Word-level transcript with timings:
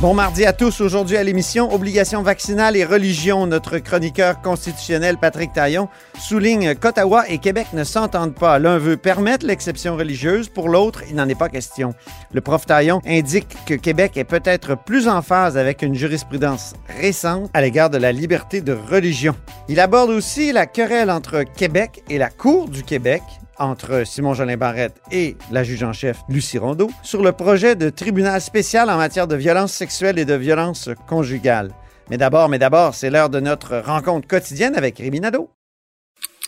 Bon 0.00 0.12
mardi 0.12 0.44
à 0.44 0.52
tous. 0.52 0.80
Aujourd'hui 0.80 1.16
à 1.16 1.22
l'émission 1.22 1.72
Obligation 1.72 2.20
vaccinale 2.22 2.76
et 2.76 2.84
religion. 2.84 3.46
Notre 3.46 3.78
chroniqueur 3.78 4.42
constitutionnel 4.42 5.16
Patrick 5.18 5.52
Taillon 5.52 5.88
souligne 6.18 6.74
qu'Ottawa 6.74 7.24
et 7.30 7.38
Québec 7.38 7.68
ne 7.72 7.84
s'entendent 7.84 8.34
pas. 8.34 8.58
L'un 8.58 8.76
veut 8.76 8.98
permettre 8.98 9.46
l'exception 9.46 9.96
religieuse, 9.96 10.48
pour 10.48 10.68
l'autre, 10.68 11.04
il 11.08 11.14
n'en 11.14 11.28
est 11.28 11.38
pas 11.38 11.48
question. 11.48 11.94
Le 12.32 12.40
prof 12.40 12.66
Taillon 12.66 13.00
indique 13.06 13.56
que 13.66 13.74
Québec 13.74 14.16
est 14.16 14.24
peut-être 14.24 14.76
plus 14.76 15.08
en 15.08 15.22
phase 15.22 15.56
avec 15.56 15.80
une 15.80 15.94
jurisprudence 15.94 16.74
récente 17.00 17.48
à 17.54 17.62
l'égard 17.62 17.88
de 17.88 17.98
la 17.98 18.12
liberté 18.12 18.60
de 18.60 18.72
religion. 18.72 19.34
Il 19.68 19.80
aborde 19.80 20.10
aussi 20.10 20.52
la 20.52 20.66
querelle 20.66 21.10
entre 21.10 21.44
Québec 21.44 22.02
et 22.10 22.18
la 22.18 22.28
Cour 22.28 22.68
du 22.68 22.82
Québec 22.82 23.22
entre 23.58 24.04
Simon-Jolin 24.04 24.56
Barrette 24.56 25.00
et 25.10 25.36
la 25.50 25.64
juge 25.64 25.82
en 25.82 25.92
chef 25.92 26.18
Lucie 26.28 26.58
Rondeau 26.58 26.90
sur 27.02 27.22
le 27.22 27.32
projet 27.32 27.76
de 27.76 27.90
tribunal 27.90 28.40
spécial 28.40 28.90
en 28.90 28.96
matière 28.96 29.26
de 29.26 29.36
violence 29.36 29.72
sexuelle 29.72 30.18
et 30.18 30.24
de 30.24 30.34
violence 30.34 30.90
conjugale. 31.08 31.70
Mais 32.10 32.16
d'abord, 32.16 32.48
mais 32.48 32.58
d'abord, 32.58 32.94
c'est 32.94 33.10
l'heure 33.10 33.30
de 33.30 33.40
notre 33.40 33.78
rencontre 33.78 34.28
quotidienne 34.28 34.76
avec 34.76 34.98
Rémi 34.98 35.20
Nadeau. 35.20 35.50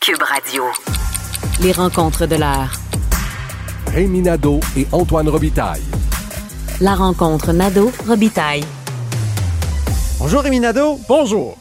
Cube 0.01 0.23
Radio. 0.23 0.65
Les 1.63 1.73
rencontres 1.73 2.27
de 2.27 2.37
l'heure. 2.37 2.73
Rémi 3.93 4.21
Nadeau 4.21 4.61
et 4.77 4.87
Antoine 4.93 5.29
Robitaille. 5.29 5.83
La 6.81 6.95
rencontre 6.95 7.53
Nadeau-Robitaille. 7.53 8.65
Bonjour 10.19 10.43
Rémi 10.43 10.61
Nadeau. 10.61 11.01
Bonjour. 11.09 11.57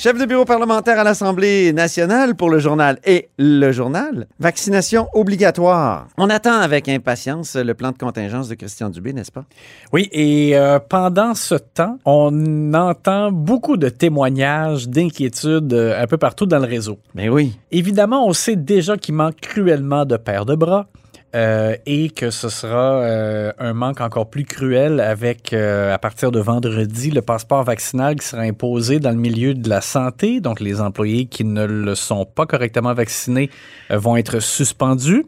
Chef 0.00 0.16
de 0.16 0.26
bureau 0.26 0.44
parlementaire 0.44 1.00
à 1.00 1.02
l'Assemblée 1.02 1.72
nationale 1.72 2.36
pour 2.36 2.50
le 2.50 2.60
journal 2.60 3.00
et 3.04 3.30
le 3.36 3.72
journal. 3.72 4.28
Vaccination 4.38 5.08
obligatoire. 5.12 6.06
On 6.16 6.30
attend 6.30 6.60
avec 6.60 6.88
impatience 6.88 7.56
le 7.56 7.74
plan 7.74 7.90
de 7.90 7.98
contingence 7.98 8.48
de 8.48 8.54
Christian 8.54 8.90
Dubé, 8.90 9.12
n'est-ce 9.12 9.32
pas? 9.32 9.44
Oui, 9.92 10.08
et 10.12 10.56
euh, 10.56 10.78
pendant 10.78 11.34
ce 11.34 11.56
temps, 11.56 11.98
on 12.04 12.74
entend 12.74 13.32
beaucoup 13.32 13.76
de 13.76 13.88
témoignages 13.88 14.88
d'inquiétudes 14.88 15.72
euh, 15.72 16.00
un 16.00 16.06
peu 16.06 16.16
partout 16.16 16.46
dans 16.46 16.60
le 16.60 16.68
réseau. 16.68 17.00
Ben 17.16 17.28
oui. 17.28 17.58
Évidemment, 17.72 18.24
on 18.24 18.32
sait 18.32 18.54
déjà 18.54 18.96
qu'il 18.96 19.16
manque 19.16 19.40
cruellement 19.40 20.04
de 20.04 20.16
paires 20.16 20.46
de 20.46 20.54
bras. 20.54 20.86
Euh, 21.34 21.76
et 21.84 22.08
que 22.08 22.30
ce 22.30 22.48
sera 22.48 23.02
euh, 23.02 23.52
un 23.58 23.74
manque 23.74 24.00
encore 24.00 24.30
plus 24.30 24.44
cruel 24.44 24.98
avec, 24.98 25.52
euh, 25.52 25.92
à 25.92 25.98
partir 25.98 26.30
de 26.30 26.40
vendredi, 26.40 27.10
le 27.10 27.20
passeport 27.20 27.64
vaccinal 27.64 28.16
qui 28.16 28.26
sera 28.26 28.42
imposé 28.42 28.98
dans 28.98 29.10
le 29.10 29.18
milieu 29.18 29.52
de 29.52 29.68
la 29.68 29.82
santé. 29.82 30.40
Donc, 30.40 30.60
les 30.60 30.80
employés 30.80 31.26
qui 31.26 31.44
ne 31.44 31.66
le 31.66 31.94
sont 31.94 32.24
pas 32.24 32.46
correctement 32.46 32.94
vaccinés 32.94 33.50
vont 33.90 34.16
être 34.16 34.40
suspendus. 34.40 35.26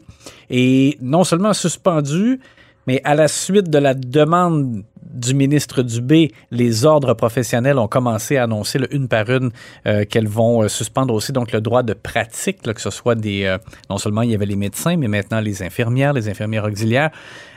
Et 0.49 0.97
non 1.01 1.23
seulement 1.23 1.53
suspendus, 1.53 2.39
mais 2.87 2.99
à 3.03 3.13
la 3.13 3.27
suite 3.27 3.69
de 3.69 3.77
la 3.77 3.93
demande 3.93 4.83
du 5.13 5.33
ministre 5.33 5.81
Dubé, 5.81 6.31
les 6.51 6.85
ordres 6.85 7.13
professionnels 7.13 7.77
ont 7.77 7.87
commencé 7.87 8.37
à 8.37 8.43
annoncer 8.43 8.79
une 8.91 9.07
par 9.07 9.29
une 9.29 9.51
euh, 9.85 10.05
qu'elles 10.05 10.27
vont 10.27 10.63
euh, 10.63 10.67
suspendre 10.67 11.13
aussi 11.13 11.31
donc 11.31 11.51
le 11.51 11.61
droit 11.61 11.83
de 11.83 11.93
pratique, 11.93 12.61
que 12.61 12.81
ce 12.81 12.89
soit 12.89 13.15
des 13.15 13.43
euh, 13.43 13.57
non 13.89 13.97
seulement 13.97 14.21
il 14.21 14.31
y 14.31 14.35
avait 14.35 14.45
les 14.45 14.55
médecins, 14.55 14.97
mais 14.97 15.07
maintenant 15.07 15.39
les 15.39 15.63
infirmières, 15.63 16.13
les 16.13 16.29
infirmières 16.29 16.65
auxiliaires. 16.65 17.11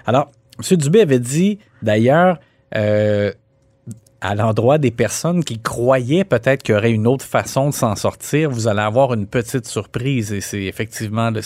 Alors, 0.07 0.31
M. 0.59 0.77
Dubé 0.77 1.01
avait 1.01 1.21
dit 1.21 1.59
d'ailleurs 1.83 2.39
à 4.21 4.35
l'endroit 4.35 4.79
des 4.79 4.91
personnes 4.91 5.45
qui 5.45 5.61
croyaient 5.61 6.25
peut-être 6.25 6.63
qu'il 6.65 6.75
y 6.75 6.79
aurait 6.79 6.91
une 6.91 7.07
autre 7.07 7.25
façon 7.25 7.69
de 7.69 7.75
s'en 7.75 7.95
sortir, 7.95 8.51
vous 8.51 8.67
allez 8.67 8.81
avoir 8.81 9.15
une 9.15 9.27
petite 9.27 9.67
surprise 9.67 10.33
et 10.33 10.41
c'est 10.41 10.65
effectivement 10.65 11.31
là, 11.31 11.41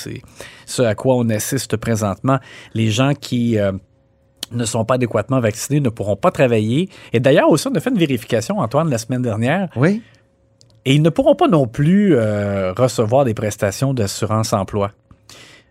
ce 0.64 0.82
à 0.82 0.94
quoi 0.94 1.16
on 1.16 1.28
assiste 1.28 1.76
présentement. 1.76 2.38
Les 2.72 2.90
gens 2.90 3.12
qui 3.14 3.58
ne 4.52 4.64
sont 4.64 4.84
pas 4.84 4.94
adéquatement 4.94 5.40
vaccinés 5.40 5.80
ne 5.80 5.88
pourront 5.88 6.16
pas 6.16 6.30
travailler. 6.30 6.88
Et 7.12 7.20
d'ailleurs, 7.20 7.50
aussi, 7.50 7.68
on 7.68 7.74
a 7.74 7.80
fait 7.80 7.90
une 7.90 7.98
vérification, 7.98 8.58
Antoine, 8.58 8.90
la 8.90 8.98
semaine 8.98 9.22
dernière. 9.22 9.68
Oui. 9.76 10.02
Et 10.84 10.94
ils 10.94 11.02
ne 11.02 11.10
pourront 11.10 11.34
pas 11.34 11.48
non 11.48 11.66
plus 11.66 12.14
euh, 12.14 12.72
recevoir 12.72 13.24
des 13.24 13.34
prestations 13.34 13.92
d'assurance 13.92 14.52
emploi. 14.52 14.92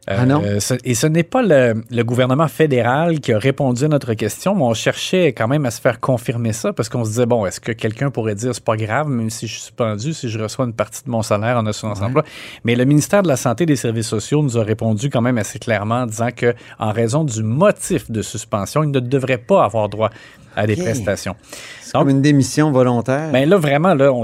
Ah 0.09 0.25
non? 0.25 0.41
Euh, 0.45 0.59
ce- 0.62 0.75
et 0.85 0.95
ce 0.95 1.06
n'est 1.06 1.23
pas 1.23 1.41
le, 1.41 1.84
le 1.91 2.03
gouvernement 2.03 2.47
fédéral 2.47 3.19
qui 3.19 3.34
a 3.34 3.38
répondu 3.40 3.84
à 3.84 3.88
notre 3.90 4.13
question, 4.13 4.56
mais 4.56 4.63
on 4.63 4.73
cherchait 4.73 5.34
quand 5.34 5.50
même 5.50 5.66
à 5.66 5.72
se 5.72 5.81
faire 5.81 6.00
confirmer 6.00 6.53
ça 6.53 6.72
parce 6.72 6.88
qu'on 6.88 7.03
se 7.03 7.09
disait, 7.09 7.25
bon, 7.25 7.45
est-ce 7.45 7.59
que 7.59 7.73
quelqu'un 7.73 8.09
pourrait 8.09 8.35
dire 8.35 8.56
c'est 8.56 8.63
pas 8.63 8.78
grave, 8.78 9.09
même 9.09 9.29
si 9.29 9.47
je 9.47 9.53
suis 9.53 9.62
suspendu, 9.63 10.13
si 10.13 10.29
je 10.29 10.40
reçois 10.40 10.63
une 10.66 10.73
partie 10.73 11.03
de 11.03 11.09
mon 11.09 11.22
salaire 11.23 11.57
en 11.57 11.66
assurance 11.66 12.01
emploi? 12.01 12.23
Mais 12.63 12.75
le 12.75 12.85
ministère 12.85 13.22
de 13.22 13.28
la 13.28 13.35
Santé 13.35 13.63
et 13.63 13.68
des 13.68 13.75
Services 13.75 14.07
sociaux 14.07 14.41
nous 14.41 14.57
a 14.57 14.63
répondu 14.63 15.09
quand 15.09 15.22
même 15.22 15.38
assez 15.38 15.59
clairement 15.59 16.01
en 16.03 16.06
disant 16.06 16.29
que, 16.34 16.53
en 16.79 16.91
raison 16.94 17.25
du 17.25 17.44
motif 17.44 18.09
de 18.09 18.22
suspension, 18.22 18.84
il 18.84 18.91
ne 18.91 19.00
devrait 19.01 19.38
pas 19.38 19.66
avoir 19.66 19.89
droit 19.89 20.09
à 20.57 20.68
des 20.68 20.75
prestations. 20.75 21.35
C'est 21.81 21.94
comme 21.94 22.09
une 22.09 22.22
démission 22.22 22.72
volontaire. 22.72 23.31
Ben 23.31 23.47
là, 23.47 23.57
vraiment, 23.57 23.94
là, 23.94 24.12
on 24.12 24.23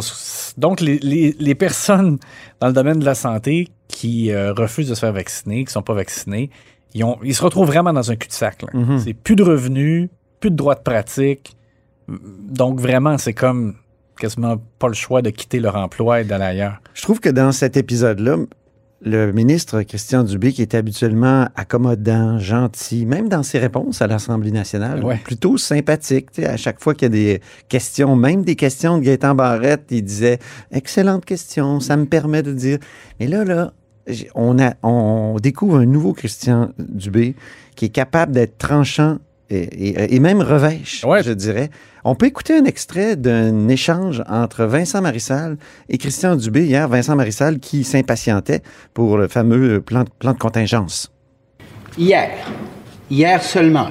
donc 0.58 0.82
les, 0.82 0.98
les- 1.00 1.36
les 1.40 1.56
personnes 1.56 2.18
dans 2.60 2.68
le 2.68 2.74
domaine 2.74 3.00
de 3.00 3.06
la 3.06 3.16
santé 3.16 3.70
qui 3.88 4.32
euh, 4.32 4.52
refusent 4.54 4.90
de 4.90 4.96
se 4.96 5.00
faire 5.00 5.14
vacciner, 5.14 5.64
qui 5.66 5.72
sont 5.72 5.82
pas 5.82 5.94
vaccinées, 5.94 6.50
ils, 6.94 7.04
ont, 7.04 7.18
ils 7.24 7.34
se 7.36 7.42
retrouvent 7.44 7.68
vraiment 7.68 7.94
dans 7.94 8.12
un 8.12 8.16
cul-de-sac. 8.16 8.64
Mhm. 8.74 9.00
C'est 9.00 9.14
plus 9.14 9.36
de 9.36 9.44
revenus, 9.44 10.10
plus 10.40 10.52
de 10.52 10.56
droits 10.56 10.76
de 10.76 10.82
pratique. 10.82 11.56
Donc 12.08 12.80
vraiment, 12.80 13.18
c'est 13.18 13.34
comme 13.34 13.76
quasiment 14.20 14.58
pas 14.80 14.88
le 14.88 14.94
choix 14.94 15.22
de 15.22 15.30
quitter 15.30 15.60
leur 15.60 15.76
emploi 15.76 16.22
et 16.22 16.24
d'aller 16.24 16.44
ailleurs. 16.46 16.78
Je 16.94 17.02
trouve 17.02 17.20
que 17.20 17.30
dans 17.30 17.52
cet 17.52 17.78
épisode-là, 17.78 18.38
le 19.06 19.32
ministre 19.32 19.82
Christian 19.84 20.24
Dubé, 20.24 20.54
qui 20.54 20.62
est 20.62 20.76
habituellement 20.76 21.48
accommodant, 21.56 22.40
gentil, 22.40 23.06
même 23.06 23.28
dans 23.30 23.44
ses 23.44 23.60
réponses 23.60 24.02
à 24.02 24.08
l'Assemblée 24.08 24.52
nationale, 24.52 25.04
Ouais. 25.04 25.18
plutôt 25.24 25.58
sympathique. 25.58 26.32
tu 26.32 26.42
sais, 26.42 26.48
À 26.48 26.58
chaque 26.58 26.82
fois 26.82 26.94
qu'il 26.94 27.04
y 27.04 27.06
a 27.08 27.10
des 27.10 27.42
questions, 27.68 28.16
même 28.16 28.44
des 28.44 28.56
questions 28.56 28.98
de 28.98 29.04
Gaétan 29.04 29.36
Barrette, 29.36 29.86
il 29.92 30.04
disait 30.04 30.40
Excellente 30.72 31.26
question, 31.26 31.80
ça 31.80 31.98
me 31.98 32.06
permet 32.06 32.44
de 32.44 32.54
dire. 32.54 32.78
Mais 33.20 33.28
là, 33.28 33.44
là, 33.44 33.74
on, 34.36 34.58
a, 34.60 34.74
on 34.84 35.38
découvre 35.42 35.78
un 35.78 35.86
nouveau 35.86 36.14
Christian 36.14 36.70
Dubé 36.78 37.36
qui 37.76 37.86
est 37.86 37.90
capable 37.90 38.32
d'être 38.34 38.58
tranchant 38.58 39.18
et, 39.54 40.20
même 40.20 40.42
revêche, 40.42 41.04
Ouais. 41.06 41.24
je 41.24 41.32
dirais. 41.32 41.70
On 42.04 42.16
peut 42.16 42.26
écouter 42.26 42.58
un 42.58 42.66
extrait 42.66 43.16
d'un 43.16 43.68
échange 43.70 44.24
entre 44.28 44.66
Vincent 44.66 45.02
Marissal 45.02 45.58
et 45.90 45.98
Christian 45.98 46.36
Dubé 46.36 46.66
hier. 46.66 46.88
Vincent 46.90 47.16
Marissal 47.16 47.60
qui 47.60 47.84
s'impatientait 47.84 48.62
pour 48.94 49.18
le 49.18 49.28
fameux 49.28 49.80
plan, 49.82 50.04
plan 50.20 50.34
de 50.34 50.38
contingence. 50.38 51.12
Hier, 51.98 52.30
hier 53.10 53.42
seulement, 53.44 53.90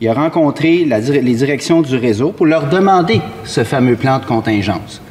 il 0.00 0.08
a 0.08 0.14
rencontré 0.14 0.84
la 0.84 1.00
les 1.00 1.34
directions 1.34 1.82
du 1.82 1.96
réseau 1.96 2.30
pour 2.32 2.46
leur 2.46 2.68
demander 2.68 3.20
ce 3.44 3.64
fameux 3.64 3.96
plan 3.96 4.20
de 4.20 4.24
contingence, 4.24 5.02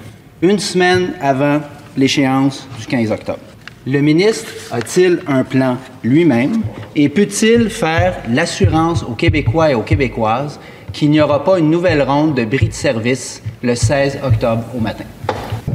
une 0.42 0.60
semaine 0.60 1.14
avant 1.22 1.60
l'échéance 1.98 2.68
du 2.80 2.86
15 2.86 3.12
octobre. 3.12 3.40
Le 3.86 4.00
ministre 4.02 4.52
a-t-il 4.72 5.20
un 5.28 5.44
plan 5.44 5.78
lui-même? 6.04 6.62
Et 6.98 7.10
peut-il 7.10 7.70
faire 7.70 8.18
l'assurance 8.30 9.04
aux 9.04 9.14
Québécois 9.14 9.72
et 9.72 9.76
aux 9.76 9.84
Québécoises 9.84 10.60
qu'il 10.92 11.12
n'y 11.12 11.22
aura 11.22 11.44
pas 11.44 11.60
une 11.60 11.70
nouvelle 11.70 12.02
ronde 12.02 12.36
de 12.36 12.44
bris 12.44 12.70
de 12.70 12.74
service 12.74 13.42
le 13.62 13.76
16 13.76 14.20
octobre 14.24 14.64
au 14.76 14.80
matin? 14.80 15.06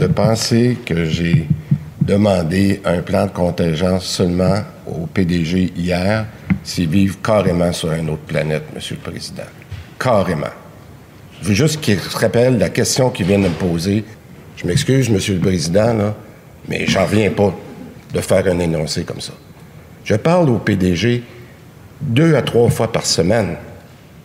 de 0.02 0.08
penser 0.08 0.78
que 0.84 1.04
j'ai 1.04 1.46
demandé 2.00 2.80
un 2.84 3.02
plan 3.02 3.26
de 3.26 3.30
contingence 3.30 4.04
seulement 4.04 4.56
au 4.84 5.06
PDG 5.06 5.72
hier, 5.76 6.26
c'est 6.64 6.86
vivre 6.86 7.16
carrément 7.22 7.72
sur 7.72 7.92
une 7.92 8.10
autre 8.10 8.22
planète, 8.22 8.64
Monsieur 8.74 8.96
le 8.96 9.10
Président. 9.10 9.44
Carrément. 10.00 10.46
Je 11.40 11.48
veux 11.48 11.54
juste 11.54 11.80
qu'il 11.80 12.00
se 12.00 12.16
rappelle 12.16 12.58
la 12.58 12.70
question 12.70 13.10
qu'il 13.10 13.26
vient 13.26 13.38
de 13.38 13.44
me 13.44 13.50
poser. 13.50 14.04
Je 14.56 14.66
m'excuse, 14.66 15.08
Monsieur 15.08 15.34
le 15.34 15.40
Président, 15.40 16.14
mais 16.68 16.84
j'en 16.88 17.04
reviens 17.04 17.30
pas 17.30 17.54
de 18.12 18.20
faire 18.20 18.44
un 18.48 18.58
énoncé 18.58 19.04
comme 19.04 19.20
ça. 19.20 19.34
Je 20.04 20.14
parle 20.16 20.50
au 20.50 20.58
PDG 20.58 21.22
deux 22.00 22.34
à 22.34 22.42
trois 22.42 22.68
fois 22.70 22.90
par 22.90 23.06
semaine 23.06 23.56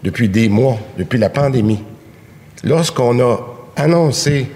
depuis 0.04 0.30
des 0.30 0.50
mois, 0.50 0.78
depuis 0.98 1.20
la 1.20 1.30
pandémie. 1.30 1.84
Lorsqu'on 2.64 3.20
a 3.20 3.38
annoncé 3.76 4.48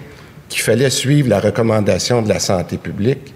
qu'il 0.48 0.60
fallait 0.62 0.90
suivre 0.90 1.28
la 1.28 1.40
recommandation 1.40 2.22
de 2.22 2.28
la 2.28 2.38
santé 2.40 2.76
publique 2.76 3.32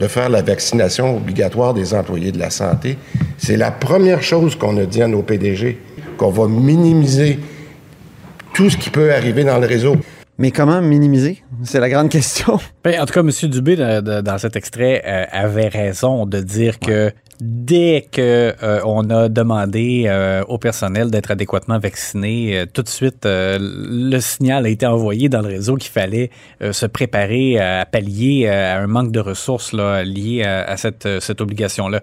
de 0.00 0.06
faire 0.08 0.28
la 0.28 0.42
vaccination 0.42 1.16
obligatoire 1.16 1.72
des 1.74 1.94
employés 1.94 2.32
de 2.32 2.38
la 2.38 2.50
santé, 2.50 2.98
c'est 3.38 3.56
la 3.56 3.70
première 3.70 4.22
chose 4.22 4.54
qu'on 4.54 4.76
a 4.78 4.84
dit 4.84 5.02
à 5.02 5.08
nos 5.08 5.22
PDG, 5.22 5.78
qu'on 6.18 6.30
va 6.30 6.48
minimiser 6.48 7.38
tout 8.54 8.68
ce 8.70 8.76
qui 8.76 8.90
peut 8.90 9.12
arriver 9.12 9.44
dans 9.44 9.58
le 9.58 9.66
réseau. 9.66 9.96
Mais 10.38 10.50
comment 10.50 10.82
minimiser? 10.82 11.42
C'est 11.64 11.80
la 11.80 11.88
grande 11.88 12.10
question. 12.10 12.58
Ben, 12.84 13.00
en 13.00 13.06
tout 13.06 13.14
cas, 13.14 13.20
M. 13.20 13.30
Dubé, 13.50 13.74
de- 13.76 14.00
de- 14.02 14.20
dans 14.20 14.36
cet 14.36 14.54
extrait, 14.54 15.02
euh, 15.06 15.24
avait 15.32 15.68
raison 15.68 16.26
de 16.26 16.40
dire 16.40 16.78
que 16.78 17.10
dès 17.40 18.08
que 18.10 18.54
euh, 18.62 18.80
on 18.84 19.10
a 19.10 19.28
demandé 19.28 20.04
euh, 20.06 20.42
au 20.48 20.58
personnel 20.58 21.10
d'être 21.10 21.30
adéquatement 21.30 21.78
vacciné, 21.78 22.58
euh, 22.58 22.66
tout 22.72 22.82
de 22.82 22.88
suite, 22.88 23.26
le 23.26 24.18
signal 24.20 24.66
a 24.66 24.68
été 24.68 24.86
envoyé 24.86 25.28
dans 25.28 25.42
le 25.42 25.48
réseau 25.48 25.76
qu'il 25.76 25.90
fallait 25.90 26.30
se 26.60 26.86
préparer 26.86 27.58
à 27.58 27.86
pallier 27.86 28.48
à 28.48 28.80
un 28.80 28.86
manque 28.86 29.12
de 29.12 29.20
ressources 29.20 29.72
là, 29.72 30.04
lié 30.04 30.42
à, 30.44 30.76
cette, 30.76 31.08
cette 31.20 31.40
obligation-là. 31.40 32.00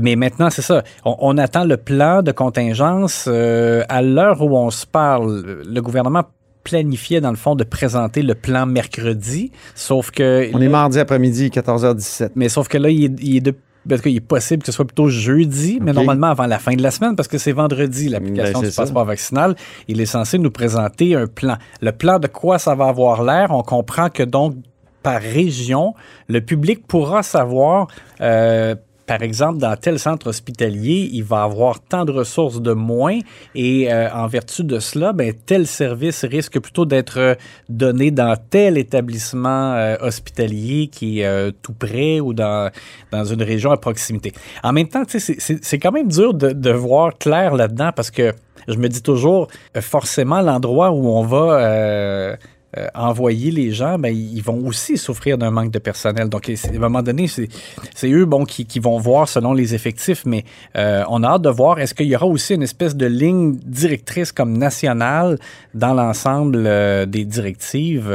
mais 0.00 0.16
maintenant, 0.16 0.50
c'est 0.50 0.62
ça. 0.62 0.82
On, 1.04 1.16
on, 1.20 1.38
attend 1.38 1.64
le 1.64 1.76
plan 1.76 2.22
de 2.22 2.32
contingence. 2.32 3.26
à 3.28 4.02
l'heure 4.02 4.42
où 4.42 4.56
on 4.56 4.70
se 4.70 4.86
parle, 4.86 5.62
le 5.66 5.80
gouvernement 5.80 6.24
planifiait, 6.62 7.20
dans 7.20 7.30
le 7.30 7.36
fond, 7.36 7.54
de 7.54 7.64
présenter 7.64 8.22
le 8.22 8.34
plan 8.34 8.66
mercredi, 8.66 9.50
sauf 9.74 10.10
que... 10.10 10.48
On 10.54 10.60
est 10.60 10.68
mardi 10.68 10.98
après-midi, 10.98 11.48
14h17. 11.48 12.30
Mais 12.34 12.48
sauf 12.48 12.68
que 12.68 12.78
là, 12.78 12.88
il 12.90 13.04
est, 13.04 13.22
il 13.22 13.36
est 13.36 13.40
de 13.40 13.54
parce 13.88 14.00
qu'il 14.00 14.16
est 14.16 14.20
possible 14.20 14.62
que 14.62 14.66
ce 14.66 14.72
soit 14.72 14.84
plutôt 14.84 15.08
jeudi, 15.08 15.78
mais 15.80 15.92
normalement 15.92 16.28
avant 16.28 16.46
la 16.46 16.58
fin 16.58 16.74
de 16.74 16.82
la 16.82 16.90
semaine, 16.90 17.16
parce 17.16 17.28
que 17.28 17.38
c'est 17.38 17.52
vendredi 17.52 18.08
l'application 18.08 18.60
ben, 18.60 18.68
du 18.68 18.74
passeport 18.74 19.04
vaccinal. 19.04 19.56
Il 19.88 20.00
est 20.00 20.06
censé 20.06 20.38
nous 20.38 20.50
présenter 20.50 21.14
un 21.14 21.26
plan. 21.26 21.56
Le 21.80 21.92
plan 21.92 22.18
de 22.18 22.26
quoi 22.26 22.58
ça 22.58 22.74
va 22.74 22.86
avoir 22.86 23.22
l'air, 23.22 23.50
on 23.50 23.62
comprend 23.62 24.08
que 24.08 24.22
donc 24.22 24.54
par 25.02 25.20
région, 25.20 25.94
le 26.28 26.40
public 26.40 26.86
pourra 26.86 27.22
savoir 27.22 27.88
euh, 28.20 28.76
par 29.12 29.22
exemple, 29.22 29.58
dans 29.58 29.76
tel 29.76 29.98
centre 29.98 30.28
hospitalier, 30.28 31.10
il 31.12 31.22
va 31.22 31.42
avoir 31.42 31.80
tant 31.80 32.06
de 32.06 32.12
ressources 32.12 32.62
de 32.62 32.72
moins 32.72 33.18
et 33.54 33.92
euh, 33.92 34.08
en 34.10 34.26
vertu 34.26 34.64
de 34.64 34.78
cela, 34.78 35.12
ben, 35.12 35.34
tel 35.44 35.66
service 35.66 36.24
risque 36.24 36.58
plutôt 36.58 36.86
d'être 36.86 37.18
euh, 37.18 37.34
donné 37.68 38.10
dans 38.10 38.34
tel 38.48 38.78
établissement 38.78 39.74
euh, 39.74 39.96
hospitalier 40.00 40.88
qui 40.90 41.20
est 41.20 41.52
tout 41.60 41.74
près 41.74 42.20
ou 42.20 42.32
dans, 42.32 42.70
dans 43.10 43.24
une 43.24 43.42
région 43.42 43.70
à 43.70 43.76
proximité. 43.76 44.32
En 44.62 44.72
même 44.72 44.88
temps, 44.88 45.02
c'est 45.06 45.78
quand 45.78 45.92
même 45.92 46.08
dur 46.08 46.32
de, 46.32 46.52
de 46.52 46.70
voir 46.70 47.18
clair 47.18 47.54
là-dedans 47.54 47.90
parce 47.94 48.10
que 48.10 48.32
je 48.66 48.76
me 48.76 48.88
dis 48.88 49.02
toujours, 49.02 49.48
forcément, 49.78 50.40
l'endroit 50.40 50.90
où 50.90 51.08
on 51.08 51.22
va 51.22 52.38
euh, 52.78 52.86
envoyer 52.94 53.50
les 53.50 53.70
gens, 53.70 53.98
ben, 53.98 54.08
ils 54.08 54.42
vont 54.42 54.66
aussi 54.66 54.96
souffrir 54.96 55.36
d'un 55.36 55.50
manque 55.50 55.70
de 55.70 55.78
personnel. 55.78 56.30
Donc, 56.30 56.48
à 56.48 56.52
un 56.52 56.78
moment 56.78 57.02
donné, 57.02 57.26
c'est 57.28 58.10
eux 58.10 58.24
bon, 58.24 58.44
qui, 58.44 58.64
qui, 58.64 58.80
vont 58.80 58.98
voir 58.98 59.28
selon 59.28 59.52
les 59.52 59.74
effectifs, 59.74 60.24
mais 60.24 60.44
euh, 60.76 61.04
on 61.10 61.22
a 61.22 61.28
hâte 61.28 61.42
de 61.42 61.50
voir, 61.50 61.80
est-ce 61.80 61.94
qu'il 61.94 62.06
y 62.06 62.16
aura 62.16 62.24
aussi 62.24 62.54
une 62.54 62.62
espèce 62.62 62.96
de 62.96 63.04
ligne 63.04 63.56
directrice 63.66 64.32
comme 64.32 64.56
nationale 64.56 65.38
dans 65.74 65.92
l'ensemble 65.92 66.64
euh, 66.66 67.04
des 67.04 67.26
directives? 67.26 68.10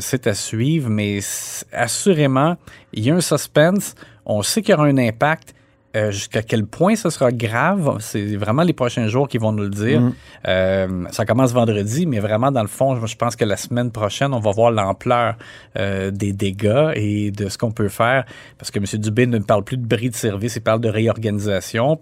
c'est 0.00 0.26
à 0.26 0.34
suivre, 0.34 0.88
mais 0.88 1.18
assurément, 1.72 2.56
il 2.92 3.04
y 3.04 3.10
a 3.10 3.14
un 3.14 3.20
suspense. 3.20 3.94
On 4.24 4.42
sait 4.42 4.62
qu'il 4.62 4.72
y 4.72 4.74
aura 4.74 4.86
un 4.86 4.98
impact. 4.98 5.54
Euh, 5.96 6.10
jusqu'à 6.10 6.42
quel 6.42 6.66
point 6.66 6.96
ce 6.96 7.08
sera 7.08 7.32
grave, 7.32 7.96
c'est 8.00 8.36
vraiment 8.36 8.62
les 8.62 8.74
prochains 8.74 9.08
jours 9.08 9.26
qui 9.26 9.38
vont 9.38 9.52
nous 9.52 9.62
le 9.62 9.70
dire. 9.70 10.00
Mm. 10.02 10.12
Euh, 10.46 11.04
ça 11.10 11.24
commence 11.24 11.52
vendredi, 11.52 12.04
mais 12.04 12.18
vraiment, 12.18 12.52
dans 12.52 12.60
le 12.60 12.68
fond, 12.68 13.06
je 13.06 13.16
pense 13.16 13.36
que 13.36 13.44
la 13.46 13.56
semaine 13.56 13.90
prochaine, 13.90 14.34
on 14.34 14.38
va 14.38 14.50
voir 14.50 14.70
l'ampleur 14.70 15.36
euh, 15.78 16.10
des 16.10 16.34
dégâts 16.34 16.92
et 16.94 17.30
de 17.30 17.48
ce 17.48 17.56
qu'on 17.56 17.70
peut 17.70 17.88
faire. 17.88 18.26
Parce 18.58 18.70
que 18.70 18.78
M. 18.78 19.00
Dubé 19.00 19.26
ne 19.26 19.38
parle 19.38 19.64
plus 19.64 19.78
de 19.78 19.86
bris 19.86 20.10
de 20.10 20.14
service, 20.14 20.56
il 20.56 20.60
parle 20.60 20.80
de 20.80 20.90
réorganisation. 20.90 22.00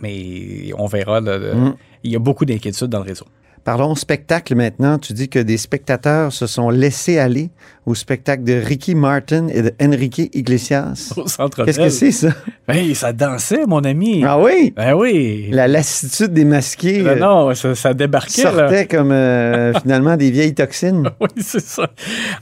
mais 0.00 0.70
on 0.78 0.86
verra. 0.86 1.20
Mm. 1.20 1.74
Il 2.04 2.12
y 2.12 2.16
a 2.16 2.20
beaucoup 2.20 2.44
d'inquiétudes 2.44 2.88
dans 2.88 3.00
le 3.00 3.08
réseau. 3.08 3.26
Parlons 3.68 3.94
spectacle 3.96 4.54
maintenant. 4.54 4.98
Tu 4.98 5.12
dis 5.12 5.28
que 5.28 5.38
des 5.38 5.58
spectateurs 5.58 6.32
se 6.32 6.46
sont 6.46 6.70
laissés 6.70 7.18
aller 7.18 7.50
au 7.84 7.94
spectacle 7.94 8.42
de 8.44 8.54
Ricky 8.54 8.94
Martin 8.94 9.48
et 9.48 9.60
de 9.60 9.74
Enrique 9.82 10.30
Iglesias. 10.34 11.12
Au 11.16 11.26
centre 11.26 11.64
Qu'est-ce 11.64 11.78
que 11.78 11.88
c'est, 11.90 12.12
ça? 12.12 12.28
Ben, 12.66 12.94
ça 12.94 13.14
dansait, 13.14 13.64
mon 13.66 13.82
ami. 13.84 14.22
Ah 14.26 14.38
oui? 14.38 14.74
Ben 14.76 14.94
oui. 14.94 15.48
La 15.52 15.68
lassitude 15.68 16.34
des 16.34 16.44
masqués. 16.44 17.02
Ben 17.02 17.18
non, 17.18 17.54
ça, 17.54 17.74
ça 17.74 17.94
débarquait. 17.94 18.42
Sortait 18.42 18.86
comme 18.86 19.10
euh, 19.10 19.72
finalement 19.82 20.16
des 20.16 20.30
vieilles 20.30 20.54
toxines. 20.54 21.08
oui, 21.20 21.28
c'est 21.38 21.60
ça. 21.60 21.88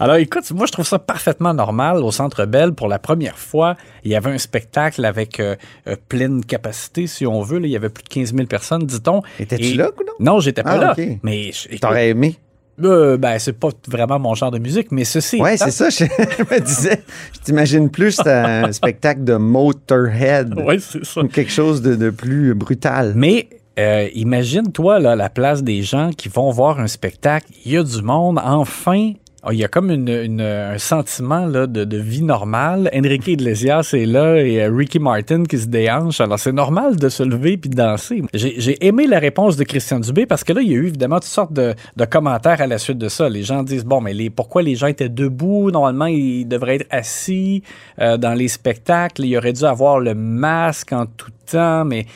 Alors 0.00 0.16
écoute, 0.16 0.50
moi, 0.52 0.66
je 0.66 0.72
trouve 0.72 0.86
ça 0.86 0.98
parfaitement 0.98 1.54
normal 1.54 1.98
au 1.98 2.10
Centre 2.10 2.44
Bell. 2.44 2.72
Pour 2.72 2.88
la 2.88 2.98
première 2.98 3.38
fois, 3.38 3.76
il 4.04 4.10
y 4.10 4.16
avait 4.16 4.30
un 4.30 4.38
spectacle 4.38 5.04
avec 5.04 5.38
euh, 5.38 5.54
euh, 5.86 5.94
pleine 6.08 6.44
capacité, 6.44 7.06
si 7.06 7.24
on 7.26 7.42
veut. 7.42 7.60
il 7.62 7.70
y 7.70 7.76
avait 7.76 7.88
plus 7.88 8.02
de 8.02 8.08
15 8.08 8.34
000 8.34 8.46
personnes, 8.46 8.84
dit-on. 8.84 9.22
Étais-tu 9.38 9.74
là, 9.74 9.90
ou 9.96 10.02
non? 10.02 10.34
Non, 10.34 10.40
j'étais 10.40 10.64
pas 10.64 10.72
ah, 10.72 10.94
là. 10.96 10.96
Mais 11.22 11.50
T'aurais 11.80 12.10
aimé? 12.10 12.36
Euh, 12.82 13.16
ben, 13.16 13.38
c'est 13.38 13.54
pas 13.54 13.70
vraiment 13.88 14.18
mon 14.18 14.34
genre 14.34 14.50
de 14.50 14.58
musique, 14.58 14.92
mais 14.92 15.04
ceci. 15.04 15.40
Ouais, 15.40 15.56
c'est 15.56 15.70
ça. 15.70 15.88
Je, 15.90 16.04
me 16.04 16.60
disais, 16.60 17.02
je 17.32 17.40
t'imagine 17.40 17.90
plus 17.90 18.20
un 18.26 18.70
spectacle 18.72 19.24
de 19.24 19.36
Motorhead. 19.36 20.54
Oui, 20.56 20.80
c'est 20.80 21.04
ça. 21.04 21.22
Ou 21.22 21.28
quelque 21.28 21.50
chose 21.50 21.80
de, 21.80 22.10
plus 22.10 22.54
brutal. 22.54 23.14
Mais 23.16 23.48
euh, 23.78 24.08
imagine, 24.14 24.70
toi, 24.72 24.98
là, 24.98 25.16
la 25.16 25.30
place 25.30 25.62
des 25.62 25.82
gens 25.82 26.10
qui 26.10 26.28
vont 26.28 26.50
voir 26.50 26.78
un 26.80 26.86
spectacle. 26.86 27.46
Il 27.64 27.72
y 27.72 27.76
a 27.78 27.82
du 27.82 28.02
monde. 28.02 28.40
Enfin, 28.44 29.12
ah, 29.48 29.52
il 29.52 29.60
y 29.60 29.64
a 29.64 29.68
comme 29.68 29.92
une, 29.92 30.40
un 30.40 30.76
sentiment 30.76 31.46
là, 31.46 31.68
de, 31.68 31.96
vie 31.96 32.24
normale. 32.24 32.90
Enrique 32.92 33.28
Iglesias 33.28 33.90
est 33.92 34.04
là 34.04 34.42
et 34.42 34.60
euh, 34.60 34.74
Ricky 34.74 34.98
Martin 34.98 35.44
qui 35.44 35.56
se 35.56 35.68
déhanche. 35.68 36.20
Alors, 36.20 36.40
c'est 36.40 36.50
normal 36.50 36.96
de 36.96 37.08
se 37.08 37.22
lever 37.22 37.56
puis 37.56 37.70
de 37.70 37.76
danser. 37.76 38.24
J'ai 38.34 38.84
aimé 38.84 39.06
la 39.06 39.20
réponse 39.20 39.56
de 39.56 39.62
Christian 39.62 40.00
Dubé 40.00 40.26
parce 40.26 40.42
que 40.42 40.52
là, 40.52 40.62
il 40.62 40.72
y 40.72 40.74
a 40.74 40.78
eu 40.78 40.88
évidemment 40.88 41.20
toutes 41.20 41.26
sortes 41.26 41.52
de, 41.52 41.76
commentaires 42.10 42.60
à 42.60 42.66
la 42.66 42.78
suite 42.78 42.98
de 42.98 43.08
ça. 43.08 43.28
Les 43.28 43.44
gens 43.44 43.62
disent, 43.62 43.84
bon, 43.84 44.00
mais 44.00 44.14
les, 44.14 44.30
pourquoi 44.30 44.62
les 44.62 44.74
gens 44.74 44.88
étaient 44.88 45.08
debout? 45.08 45.70
Normalement, 45.70 46.06
ils 46.06 46.44
devraient 46.44 46.76
être 46.76 46.88
assis 46.90 47.62
euh, 48.00 48.16
dans 48.16 48.34
les 48.34 48.48
spectacles. 48.48 49.24
Il 49.24 49.36
aurait 49.36 49.52
dû 49.52 49.64
avoir 49.64 50.00
le 50.00 50.16
masque 50.16 50.92
en 50.92 51.06
tout 51.06 51.30
temps, 51.46 51.84
mais 51.84 52.06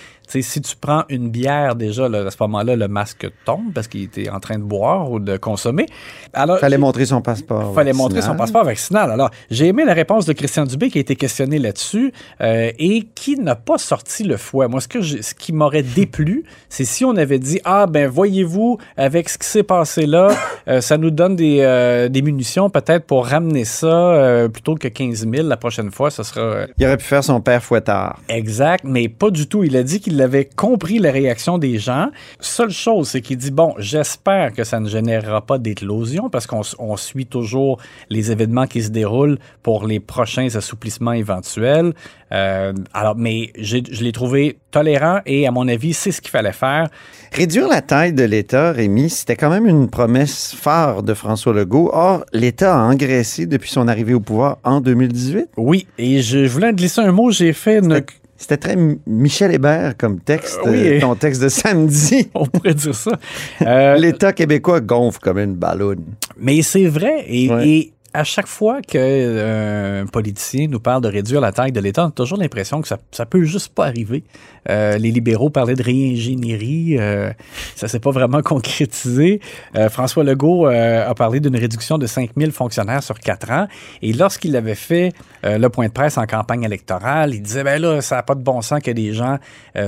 si 0.41 0.61
tu 0.61 0.77
prends 0.77 1.05
une 1.09 1.31
bière, 1.31 1.75
déjà, 1.75 2.05
à 2.05 2.31
ce 2.31 2.37
moment-là, 2.41 2.77
le 2.77 2.89
masque 2.89 3.29
tombe 3.45 3.73
parce 3.75 3.89
qu'il 3.89 4.05
était 4.05 4.31
en 4.31 4.39
train 4.39 4.59
de 4.59 4.63
boire 4.63 5.11
ou 5.11 5.19
de 5.19 5.37
consommer. 5.37 5.87
Alors, 6.33 6.59
fallait 6.59 6.79
montrer 6.79 7.07
son 7.07 7.21
passeport. 7.21 7.75
Fallait 7.75 7.93
montrer 7.93 8.23
son 8.23 8.37
passeport 8.37 8.65
vaccinal. 8.65 9.11
Alors, 9.11 9.31
j'ai 9.51 9.67
aimé 9.67 9.85
la 9.85 9.95
réponse 9.95 10.27
de 10.27 10.33
Christian 10.33 10.65
Dubé 10.65 10.91
qui 10.91 10.99
a 10.99 11.01
été 11.01 11.17
questionné 11.17 11.59
là-dessus 11.59 12.13
euh, 12.41 12.71
et 12.79 13.09
qui 13.15 13.37
n'a 13.37 13.57
pas 13.57 13.79
sorti 13.79 14.23
le 14.23 14.37
fouet. 14.37 14.69
Moi, 14.69 14.81
ce, 14.81 14.89
que 14.89 15.03
ce 15.03 15.35
qui 15.35 15.53
m'aurait 15.53 15.83
déplu, 15.83 16.45
c'est 16.69 16.85
si 16.85 17.05
on 17.05 17.17
avait 17.17 17.39
dit 17.39 17.61
Ah, 17.65 17.87
ben, 17.87 18.09
voyez-vous, 18.09 18.79
avec 18.97 19.29
ce 19.29 19.39
qui 19.39 19.49
s'est 19.49 19.63
passé 19.63 20.07
là, 20.07 20.29
euh, 20.69 20.81
ça 20.81 20.97
nous 20.97 21.11
donne 21.11 21.35
des, 21.35 21.61
euh, 21.61 22.09
des 22.09 22.23
munitions 22.23 22.71
peut-être 22.71 23.07
pour 23.07 23.27
ramener 23.27 23.65
ça 23.65 24.47
plutôt 24.53 24.75
que 24.75 24.89
15 24.89 25.27
000 25.29 25.49
la 25.49 25.57
prochaine 25.57 25.91
fois. 25.91 26.11
Ce 26.11 26.23
sera. 26.23 26.67
Il 26.79 26.87
aurait 26.87 26.97
pu 26.97 27.05
faire 27.05 27.25
son 27.25 27.41
père 27.41 27.63
fouettard. 27.63 28.19
Exact, 28.29 28.85
mais 28.85 29.09
pas 29.21 29.31
du 29.31 29.47
tout. 29.47 29.63
Il 29.65 29.77
a 29.77 29.83
dit 29.83 30.01
qu'il 30.01 30.21
avait 30.23 30.47
compris 30.47 30.99
la 30.99 31.13
réaction 31.13 31.59
des 31.59 31.79
gens. 31.79 32.09
Seule 32.41 32.71
chose, 32.71 33.11
c'est 33.11 33.21
qu'il 33.21 33.37
dit, 33.37 33.51
bon, 33.51 33.75
j'espère 33.77 34.55
que 34.55 34.65
ça 34.65 34.81
ne 34.81 34.89
générera 34.89 35.43
pas 35.43 35.59
d'éclosion 35.59 36.31
parce 36.31 36.47
qu'on 36.47 36.97
suit 36.97 37.27
toujours 37.27 37.79
les 38.09 38.33
événements 38.33 38.67
qui 38.67 38.83
se 38.83 38.89
déroulent 38.89 39.39
pour 39.63 39.87
les 39.87 40.01
prochains 40.01 40.49
assouplissements 40.57 41.13
éventuels. 41.13 41.93
Euh, 42.33 42.73
alors, 42.95 43.15
mais 43.17 43.53
je 43.59 43.77
l'ai 44.03 44.13
trouvé 44.13 44.59
tolérant 44.71 45.21
et, 45.27 45.47
à 45.47 45.51
mon 45.51 45.69
avis, 45.69 45.93
c'est 45.93 46.13
ce 46.13 46.23
qu'il 46.23 46.31
fallait 46.31 46.53
faire. 46.53 46.89
Réduire 47.33 47.69
la 47.69 47.83
taille 47.83 48.15
de 48.15 48.25
l'État, 48.25 48.73
Rémi, 48.73 49.11
c'était 49.11 49.37
quand 49.37 49.51
même 49.51 49.67
une 49.67 49.91
promesse 49.91 50.55
phare 50.55 51.03
de 51.03 51.13
François 51.13 51.53
Legault. 51.53 51.91
Or, 51.93 52.25
l'État 52.33 52.75
a 52.75 52.83
engraissé 52.85 53.45
depuis 53.45 53.71
son 53.71 53.87
arrivée 53.87 54.15
au 54.15 54.21
pouvoir 54.21 54.59
en 54.65 54.81
2018. 54.81 55.49
Oui, 55.59 55.87
et 55.99 56.23
je 56.23 56.47
voulais 56.47 56.73
glisser 56.73 57.03
un 57.03 57.13
mot. 57.13 57.31
J'ai 57.31 57.53
fait 57.53 57.81
une 57.81 58.01
c'était 58.41 58.57
très 58.57 58.77
Michel 59.07 59.53
Hébert 59.53 59.99
comme 59.99 60.19
texte, 60.19 60.59
oui. 60.65 60.95
Euh, 60.97 61.01
ton 61.01 61.15
texte 61.15 61.43
de 61.43 61.51
samedi. 61.51 62.31
On 62.35 62.47
pourrait 62.47 62.75
dire 62.75 62.95
ça. 62.95 63.13
Euh, 63.63 63.97
L'État 63.97 64.33
québécois 64.33 64.81
gonfle 64.81 65.19
comme 65.21 65.39
une 65.39 65.55
ballonne. 65.55 66.05
Mais 66.39 66.63
c'est 66.63 66.87
vrai. 66.87 67.27
et 67.29 67.93
à 68.13 68.25
chaque 68.25 68.47
fois 68.47 68.83
qu'un 68.83 68.99
euh, 69.01 70.05
politicien 70.07 70.67
nous 70.69 70.81
parle 70.81 71.03
de 71.03 71.09
réduire 71.09 71.41
la 71.41 71.53
taille 71.53 71.73
de 71.73 71.81
l'État, 71.81 72.05
on 72.05 72.09
a 72.09 72.11
toujours 72.11 72.39
l'impression 72.39 72.83
que 72.83 72.89
ça, 72.89 72.99
ça 73.13 73.27
peut 73.27 73.45
juste 73.45 73.75
pas 73.75 73.87
arriver. 73.87 74.25
Euh, 74.69 74.99
les 74.99 75.11
libéraux 75.11 75.51
parlaient 75.51 75.75
de 75.75 75.83
réingénierie, 75.83 76.97
euh, 76.99 77.31
ça 77.77 77.89
s'est 77.89 78.01
pas 78.01 78.11
vraiment 78.11 78.43
concrétisé. 78.43 79.41
Euh, 79.77 79.89
François 79.89 80.25
Legault 80.25 80.67
a 80.67 81.15
parlé 81.15 81.41
d'une 81.41 81.57
réduction 81.57 81.99
de 81.99 82.07
5000 82.07 82.53
fonctionnaires 82.53 83.03
sur 83.03 83.19
quatre 83.19 83.51
ans. 83.51 83.67
Et 84.03 84.13
lorsqu'il 84.13 84.57
avait 84.57 84.75
fait 84.75 85.13
le 85.43 85.69
point 85.69 85.87
de 85.87 85.93
presse 85.93 86.19
en 86.19 86.27
campagne 86.27 86.63
électorale, 86.65 87.35
il 87.35 87.43
disait, 87.43 87.65
ben 87.65 87.81
là, 87.81 88.01
ça 88.01 88.17
n'a 88.17 88.23
pas 88.23 88.35
de 88.35 88.43
bon 88.43 88.61
sens 88.63 88.81
que 88.81 88.91
des 88.91 89.13
gens 89.13 89.39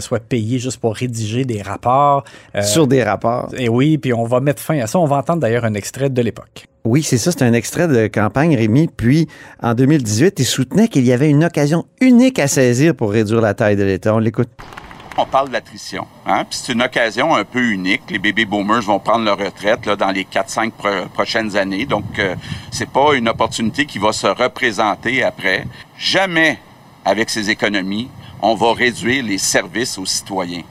soient 0.00 0.20
payés 0.20 0.58
juste 0.58 0.78
pour 0.78 0.94
rédiger 0.94 1.44
des 1.44 1.62
rapports. 1.62 2.24
sur 2.62 2.86
des 2.86 3.02
rapports. 3.02 3.50
Et 3.56 3.68
oui, 3.68 3.98
puis 3.98 4.12
on 4.12 4.24
va 4.24 4.40
mettre 4.40 4.62
fin 4.62 4.78
à 4.78 4.86
ça. 4.86 4.98
On 4.98 5.06
va 5.06 5.16
entendre 5.16 5.40
d'ailleurs 5.40 5.64
un 5.64 5.74
extrait 5.74 6.10
de 6.10 6.22
l'époque. 6.22 6.66
Oui, 6.84 7.04
c'est 7.04 7.18
ça, 7.18 7.30
c'est 7.30 7.42
un 7.42 7.52
extrait 7.52 7.86
de 7.86 8.08
campagne, 8.08 8.56
Rémi. 8.56 8.88
Puis, 8.88 9.28
en 9.62 9.74
2018, 9.74 10.34
il 10.40 10.44
soutenait 10.44 10.88
qu'il 10.88 11.04
y 11.04 11.12
avait 11.12 11.30
une 11.30 11.44
occasion 11.44 11.86
unique 12.00 12.40
à 12.40 12.48
saisir 12.48 12.96
pour 12.96 13.12
réduire 13.12 13.40
la 13.40 13.54
taille 13.54 13.76
de 13.76 13.84
l'État. 13.84 14.12
On 14.14 14.18
l'écoute. 14.18 14.48
On 15.16 15.24
parle 15.26 15.48
de 15.48 15.52
l'attrition. 15.52 16.06
Hein? 16.26 16.44
Puis 16.48 16.58
c'est 16.60 16.72
une 16.72 16.82
occasion 16.82 17.36
un 17.36 17.44
peu 17.44 17.62
unique. 17.62 18.02
Les 18.10 18.18
bébés 18.18 18.46
boomers 18.46 18.80
vont 18.80 18.98
prendre 18.98 19.24
leur 19.24 19.38
retraite 19.38 19.86
là, 19.86 19.94
dans 19.94 20.10
les 20.10 20.24
4-5 20.24 20.72
prochaines 21.12 21.56
années. 21.56 21.86
Donc, 21.86 22.18
euh, 22.18 22.34
c'est 22.72 22.88
pas 22.88 23.14
une 23.14 23.28
opportunité 23.28 23.86
qui 23.86 23.98
va 23.98 24.12
se 24.12 24.26
représenter 24.26 25.22
après. 25.22 25.66
Jamais, 25.98 26.58
avec 27.04 27.30
ces 27.30 27.50
économies, 27.50 28.08
on 28.40 28.54
va 28.54 28.72
réduire 28.72 29.22
les 29.22 29.38
services 29.38 29.98
aux 29.98 30.06
citoyens. 30.06 30.62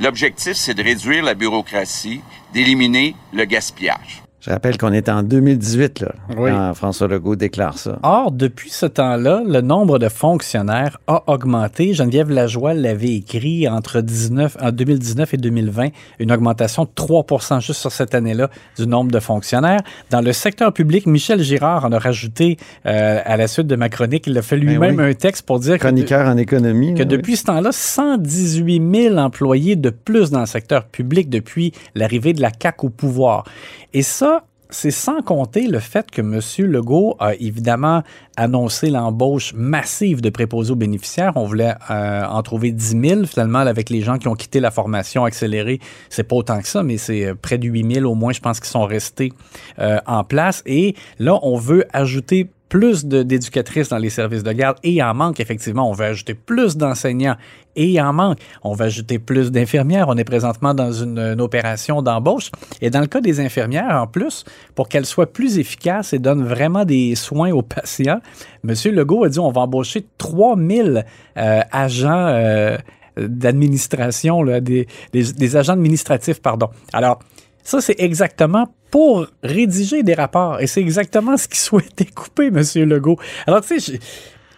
L'objectif, 0.00 0.54
c'est 0.54 0.74
de 0.74 0.82
réduire 0.82 1.22
la 1.22 1.34
bureaucratie, 1.34 2.22
d'éliminer 2.52 3.14
le 3.32 3.44
gaspillage. 3.44 4.22
Je 4.40 4.48
rappelle 4.50 4.78
qu'on 4.78 4.92
est 4.92 5.10
en 5.10 5.22
2018 5.22 6.00
là, 6.00 6.12
Oui. 6.38 6.50
quand 6.50 6.72
François 6.72 7.08
Legault 7.08 7.36
déclare 7.36 7.76
ça. 7.76 7.98
Or, 8.02 8.32
depuis 8.32 8.70
ce 8.70 8.86
temps-là, 8.86 9.42
le 9.46 9.60
nombre 9.60 9.98
de 9.98 10.08
fonctionnaires 10.08 10.96
a 11.06 11.24
augmenté. 11.26 11.92
Geneviève 11.92 12.30
Lajoie 12.30 12.72
l'avait 12.72 13.16
écrit 13.16 13.68
entre 13.68 14.00
19, 14.00 14.56
en 14.62 14.70
2019 14.72 15.34
et 15.34 15.36
2020, 15.36 15.88
une 16.20 16.32
augmentation 16.32 16.84
de 16.84 16.88
3% 16.96 17.60
juste 17.60 17.80
sur 17.80 17.92
cette 17.92 18.14
année-là 18.14 18.48
du 18.78 18.86
nombre 18.86 19.10
de 19.10 19.20
fonctionnaires. 19.20 19.80
Dans 20.08 20.22
le 20.22 20.32
secteur 20.32 20.72
public, 20.72 21.06
Michel 21.06 21.42
Girard 21.42 21.84
en 21.84 21.92
a 21.92 21.98
rajouté 21.98 22.56
euh, 22.86 23.20
à 23.24 23.36
la 23.36 23.46
suite 23.46 23.66
de 23.66 23.76
ma 23.76 23.90
chronique. 23.90 24.26
Il 24.26 24.38
a 24.38 24.42
fait 24.42 24.56
lui-même 24.56 24.96
Ben 24.96 25.04
oui. 25.04 25.10
un 25.10 25.14
texte 25.14 25.44
pour 25.44 25.58
dire 25.60 25.74
que, 25.76 25.80
Chroniqueur 25.82 26.26
en 26.26 26.38
économie. 26.38 26.94
que 26.94 27.00
oui. 27.00 27.06
depuis 27.06 27.36
ce 27.36 27.44
temps-là, 27.44 27.72
118 27.72 28.82
000 29.08 29.16
employés 29.18 29.76
de 29.76 29.90
plus 29.90 30.30
dans 30.30 30.40
le 30.40 30.46
secteur 30.46 30.84
public 30.84 31.28
depuis 31.28 31.72
l'arrivée 31.94 32.32
de 32.32 32.40
la 32.40 32.50
CAQ 32.58 32.86
au 32.86 32.88
pouvoir. 32.88 33.44
Et 33.92 34.02
ça, 34.02 34.29
c'est 34.70 34.90
sans 34.90 35.22
compter 35.22 35.66
le 35.66 35.78
fait 35.78 36.10
que 36.10 36.20
M. 36.20 36.40
Legault 36.70 37.16
a 37.18 37.34
évidemment 37.34 38.02
annoncé 38.36 38.90
l'embauche 38.90 39.52
massive 39.54 40.20
de 40.20 40.30
préposés 40.30 40.72
aux 40.72 40.76
bénéficiaires. 40.76 41.32
On 41.36 41.44
voulait 41.44 41.74
euh, 41.90 42.24
en 42.24 42.42
trouver 42.42 42.72
10 42.72 43.08
000. 43.08 43.24
Finalement, 43.26 43.58
avec 43.58 43.90
les 43.90 44.00
gens 44.00 44.18
qui 44.18 44.28
ont 44.28 44.34
quitté 44.34 44.60
la 44.60 44.70
formation 44.70 45.24
accélérée, 45.24 45.80
c'est 46.08 46.24
pas 46.24 46.36
autant 46.36 46.60
que 46.60 46.68
ça, 46.68 46.82
mais 46.82 46.96
c'est 46.96 47.26
euh, 47.26 47.34
près 47.34 47.58
de 47.58 47.68
8 47.68 47.94
000 47.94 48.10
au 48.10 48.14
moins, 48.14 48.32
je 48.32 48.40
pense, 48.40 48.60
qui 48.60 48.68
sont 48.68 48.84
restés 48.84 49.32
euh, 49.78 49.98
en 50.06 50.24
place. 50.24 50.62
Et 50.66 50.94
là, 51.18 51.38
on 51.42 51.56
veut 51.56 51.86
ajouter 51.92 52.50
plus 52.70 53.04
d'éducatrices 53.04 53.88
dans 53.88 53.98
les 53.98 54.10
services 54.10 54.44
de 54.44 54.52
garde 54.52 54.78
et 54.84 54.92
il 54.92 55.02
en 55.02 55.12
manque 55.12 55.40
effectivement. 55.40 55.90
On 55.90 55.92
veut 55.92 56.06
ajouter 56.06 56.34
plus 56.34 56.76
d'enseignants 56.76 57.34
et 57.76 58.00
en 58.00 58.12
manque. 58.12 58.38
On 58.62 58.74
va 58.74 58.84
ajouter 58.86 59.18
plus 59.18 59.50
d'infirmières. 59.50 60.06
On 60.08 60.16
est 60.16 60.24
présentement 60.24 60.72
dans 60.72 60.92
une, 60.92 61.40
opération 61.40 62.00
d'embauche. 62.00 62.50
Et 62.80 62.88
dans 62.88 63.00
le 63.00 63.08
cas 63.08 63.20
des 63.20 63.40
infirmières, 63.40 64.00
en 64.00 64.06
plus, 64.06 64.44
pour 64.76 64.88
qu'elles 64.88 65.04
soient 65.04 65.32
plus 65.32 65.58
efficaces 65.58 66.12
et 66.12 66.20
donnent 66.20 66.44
vraiment 66.46 66.84
des 66.84 67.16
soins 67.16 67.50
aux 67.50 67.62
patients, 67.62 68.20
M. 68.66 68.74
Legault 68.92 69.24
a 69.24 69.28
dit 69.28 69.40
on 69.40 69.50
va 69.50 69.62
embaucher 69.62 70.06
3000 70.18 71.04
euh, 71.36 71.60
agents 71.72 72.26
euh, 72.28 72.78
d'administration, 73.18 74.44
des, 74.44 74.86
des- 75.12 75.32
des 75.32 75.56
agents 75.56 75.72
administratifs, 75.72 76.40
pardon. 76.40 76.68
Alors, 76.92 77.18
ça, 77.64 77.80
c'est 77.80 77.96
exactement 77.98 78.68
pour 78.90 79.26
rédiger 79.42 80.02
des 80.02 80.14
rapports. 80.14 80.60
Et 80.60 80.66
c'est 80.66 80.80
exactement 80.80 81.36
ce 81.36 81.48
qu'il 81.48 81.58
souhaitait 81.58 82.06
couper, 82.06 82.46
M. 82.46 82.62
Legault. 82.88 83.18
Alors, 83.46 83.60
tu 83.60 83.80
sais, 83.80 83.98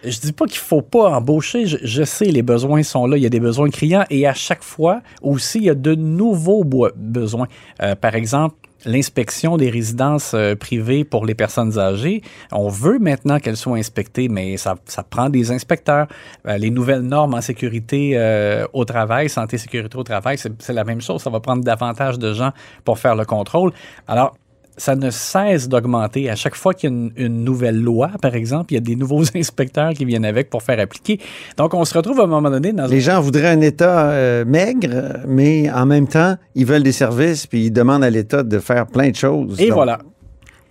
je, 0.03 0.09
je 0.09 0.19
dis 0.19 0.33
pas 0.33 0.45
qu'il 0.45 0.59
faut 0.59 0.81
pas 0.81 1.11
embaucher. 1.11 1.65
Je, 1.65 1.77
je 1.81 2.03
sais, 2.03 2.25
les 2.25 2.41
besoins 2.41 2.83
sont 2.83 3.07
là. 3.07 3.17
Il 3.17 3.23
y 3.23 3.25
a 3.25 3.29
des 3.29 3.39
besoins 3.39 3.69
criants. 3.69 4.05
Et 4.09 4.27
à 4.27 4.33
chaque 4.33 4.63
fois, 4.63 5.01
aussi, 5.21 5.59
il 5.59 5.65
y 5.65 5.69
a 5.69 5.75
de 5.75 5.95
nouveaux 5.95 6.63
besoins. 6.95 7.47
Euh, 7.81 7.95
par 7.95 8.15
exemple, 8.15 8.55
l'inspection 8.85 9.57
des 9.57 9.69
résidences 9.69 10.33
euh, 10.33 10.55
privées 10.55 11.03
pour 11.03 11.25
les 11.25 11.35
personnes 11.35 11.77
âgées. 11.77 12.21
On 12.51 12.69
veut 12.69 12.99
maintenant 12.99 13.39
qu'elles 13.39 13.57
soient 13.57 13.77
inspectées, 13.77 14.29
mais 14.29 14.57
ça, 14.57 14.75
ça 14.85 15.03
prend 15.03 15.29
des 15.29 15.51
inspecteurs. 15.51 16.07
Euh, 16.47 16.57
les 16.57 16.69
nouvelles 16.69 17.01
normes 17.01 17.33
en 17.33 17.41
sécurité 17.41 18.13
euh, 18.15 18.65
au 18.73 18.85
travail, 18.85 19.29
santé 19.29 19.57
sécurité 19.57 19.97
au 19.97 20.03
travail, 20.03 20.37
c'est 20.37 20.73
la 20.73 20.83
même 20.83 21.01
chose. 21.01 21.21
Ça 21.21 21.29
va 21.29 21.39
prendre 21.39 21.63
davantage 21.63 22.19
de 22.19 22.33
gens 22.33 22.51
pour 22.83 22.99
faire 22.99 23.15
le 23.15 23.25
contrôle. 23.25 23.71
Alors, 24.07 24.35
ça 24.77 24.95
ne 24.95 25.09
cesse 25.09 25.69
d'augmenter. 25.69 26.29
À 26.29 26.35
chaque 26.35 26.55
fois 26.55 26.73
qu'il 26.73 26.89
y 26.89 26.93
a 26.93 26.95
une, 26.95 27.11
une 27.15 27.43
nouvelle 27.43 27.79
loi, 27.79 28.11
par 28.21 28.35
exemple, 28.35 28.73
il 28.73 28.75
y 28.75 28.77
a 28.77 28.81
des 28.81 28.95
nouveaux 28.95 29.23
inspecteurs 29.35 29.93
qui 29.93 30.05
viennent 30.05 30.25
avec 30.25 30.49
pour 30.49 30.63
faire 30.63 30.79
appliquer. 30.79 31.19
Donc, 31.57 31.73
on 31.73 31.85
se 31.85 31.93
retrouve 31.95 32.19
à 32.19 32.23
un 32.23 32.27
moment 32.27 32.49
donné 32.49 32.73
dans 32.73 32.87
Les 32.87 33.01
gens 33.01 33.19
voudraient 33.21 33.49
un 33.49 33.61
État 33.61 34.09
euh, 34.09 34.45
maigre, 34.45 35.21
mais 35.27 35.71
en 35.71 35.85
même 35.85 36.07
temps, 36.07 36.35
ils 36.55 36.65
veulent 36.65 36.83
des 36.83 36.91
services, 36.91 37.47
puis 37.47 37.65
ils 37.65 37.71
demandent 37.71 38.03
à 38.03 38.09
l'État 38.09 38.43
de 38.43 38.59
faire 38.59 38.87
plein 38.87 39.09
de 39.09 39.15
choses. 39.15 39.59
Et 39.59 39.67
Donc, 39.67 39.75
voilà. 39.75 39.99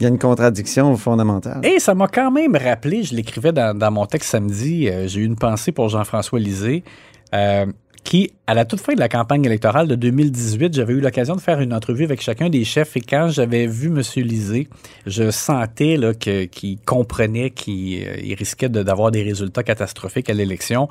Il 0.01 0.05
y 0.05 0.07
a 0.07 0.09
une 0.09 0.19
contradiction 0.19 0.97
fondamentale. 0.97 1.61
Et 1.63 1.79
ça 1.79 1.95
m'a 1.95 2.09
quand 2.09 2.33
même 2.33 2.57
rappelé, 2.57 3.05
je 3.05 3.15
l'écrivais 3.15 3.53
dans, 3.53 3.77
dans 3.77 3.91
mon 3.93 4.05
texte 4.07 4.31
samedi, 4.31 4.89
euh, 4.89 5.07
j'ai 5.07 5.21
eu 5.21 5.25
une 5.25 5.37
pensée 5.37 5.71
pour 5.71 5.89
Jean-François 5.91 6.41
Lisée, 6.41 6.83
euh, 7.35 7.67
qui, 8.05 8.33
à 8.49 8.55
la 8.55 8.65
toute 8.65 8.81
fin 8.81 8.95
de 8.95 8.99
la 9.01 9.09
campagne 9.09 9.45
électorale 9.45 9.87
de 9.87 9.95
2018, 9.95 10.75
j'avais 10.75 10.93
eu 10.93 11.01
l'occasion 11.01 11.37
de 11.37 11.41
faire 11.41 11.61
une 11.61 11.73
entrevue 11.73 12.05
avec 12.05 12.21
chacun 12.21 12.49
des 12.49 12.65
chefs 12.65 12.97
et 12.97 13.01
quand 13.01 13.29
j'avais 13.29 13.67
vu 13.67 13.87
M. 13.89 14.03
Lisée, 14.25 14.69
je 15.07 15.31
sentais 15.31 15.97
là, 15.97 16.13
qu'il 16.13 16.79
comprenait 16.85 17.51
qu'il 17.51 18.03
euh, 18.05 18.35
risquait 18.37 18.69
de- 18.69 18.83
d'avoir 18.83 19.13
des 19.13 19.23
résultats 19.23 19.63
catastrophiques 19.63 20.29
à 20.31 20.35
l'élection. 20.35 20.89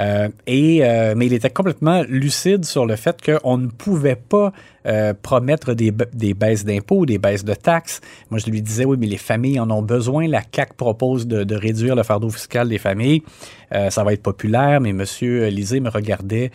Euh, 0.00 0.28
et, 0.46 0.84
euh, 0.84 1.14
mais 1.16 1.26
il 1.26 1.32
était 1.32 1.50
complètement 1.50 2.02
lucide 2.08 2.64
sur 2.64 2.84
le 2.84 2.96
fait 2.96 3.16
qu'on 3.22 3.58
ne 3.58 3.68
pouvait 3.68 4.16
pas 4.16 4.52
euh, 4.86 5.14
promettre 5.20 5.74
des, 5.74 5.92
des 6.12 6.34
baisses 6.34 6.64
d'impôts, 6.64 7.06
des 7.06 7.18
baisses 7.18 7.44
de 7.44 7.54
taxes. 7.54 8.00
Moi, 8.30 8.38
je 8.38 8.50
lui 8.50 8.60
disais, 8.60 8.84
oui, 8.84 8.96
mais 8.98 9.06
les 9.06 9.18
familles 9.18 9.60
en 9.60 9.70
ont 9.70 9.82
besoin. 9.82 10.26
La 10.26 10.42
CAQ 10.54 10.74
propose 10.76 11.26
de, 11.26 11.44
de 11.44 11.54
réduire 11.54 11.94
le 11.94 12.02
fardeau 12.02 12.30
fiscal 12.30 12.68
des 12.68 12.78
familles. 12.78 13.22
Ça 13.90 14.04
va 14.04 14.12
être 14.12 14.22
populaire, 14.22 14.80
mais 14.80 14.90
M. 14.90 15.02
Lisée 15.48 15.80
me 15.80 15.90
regardait 15.90 16.52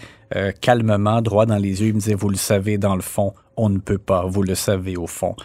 calmement, 0.62 1.22
droit 1.22 1.46
dans 1.46 1.58
les 1.58 1.82
yeux. 1.82 1.88
Il 1.88 1.96
me 1.96 2.00
disait, 2.00 2.14
vous 2.14 2.30
le 2.30 2.38
savez, 2.38 2.78
dans 2.78 2.96
le 2.96 3.02
fond, 3.02 3.34
on 3.58 3.68
ne 3.68 3.78
peut 3.78 3.98
pas. 3.98 4.26
Vous 4.26 4.42
le 4.42 4.56
savez, 4.56 4.96
au 4.96 5.08
fond. 5.08 5.36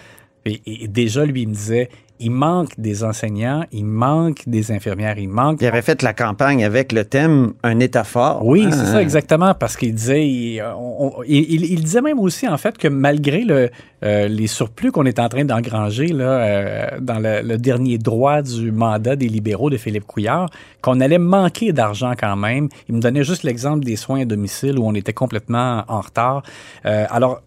Et, 0.44 0.60
et 0.66 0.86
déjà, 0.86 1.24
lui, 1.24 1.42
il 1.42 1.48
me 1.48 1.54
disait, 1.54 1.88
il 2.21 2.30
manque 2.30 2.71
des 2.78 3.02
enseignants, 3.02 3.64
il 3.73 3.85
manque 3.85 4.42
des 4.47 4.71
infirmières, 4.71 5.18
il 5.18 5.28
manque 5.28 5.61
Il 5.61 5.66
avait 5.66 5.83
fait 5.83 6.00
la 6.02 6.12
campagne 6.12 6.64
avec 6.64 6.92
le 6.92 7.04
thème 7.04 7.54
Un 7.62 7.80
État 7.80 8.04
fort. 8.04 8.44
oui, 8.47 8.64
hein, 8.66 8.71
c'est 8.71 8.87
ça, 8.87 9.02
exactement, 9.02 9.52
parce 9.54 9.76
qu'il 9.76 9.94
disait, 9.94 10.26
il, 10.26 10.62
on- 10.62 11.06
on- 11.18 11.23
il- 11.26 11.52
il- 11.52 11.73
il 11.73 11.83
disait 11.83 12.00
même 12.02 12.21
aussi, 12.21 12.47
en 12.49 12.56
fait, 12.56 12.78
que 12.78 12.87
malgré 12.88 13.42
le, 13.42 13.68
euh, 14.04 14.28
les 14.28 14.47
surplus 14.47 14.92
qu'on 14.92 15.06
est 15.06 15.18
en 15.18 15.28
train 15.28 15.44
d'engranger 15.44 16.06
là, 16.09 16.25
euh, 16.25 16.87
dans 17.00 17.18
le, 17.18 17.42
le 17.42 17.59
dernier 17.59 17.99
droit 17.99 18.42
du 18.42 18.71
mandat 18.71 19.16
des 19.16 19.28
libéraux 19.28 19.68
de 19.71 19.76
Philippe 19.76 20.06
Couillard, 20.06 20.49
qu'on 20.83 21.00
allait 21.00 21.18
manquer 21.18 21.73
d'argent 21.73 22.12
quand 22.18 22.37
même. 22.37 22.68
Il 22.88 22.94
me 22.94 23.00
donnait 23.00 23.25
juste 23.25 23.42
l'exemple 23.42 23.85
des 23.85 23.97
soins 23.97 24.21
à 24.21 24.25
domicile 24.25 24.78
où 24.78 24.87
on 24.87 24.94
était 24.94 25.12
complètement 25.12 25.83
en 25.88 26.00
retard. 26.00 26.42
Euh, 26.87 27.06
alors, 27.11 27.40